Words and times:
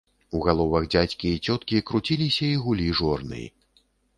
У 0.37 0.39
галовах 0.45 0.87
дзядзькі 0.95 1.27
і 1.35 1.41
цёткі 1.47 1.83
круціліся 1.91 2.45
і 2.53 2.57
гулі 2.65 2.89
жорны. 3.03 3.43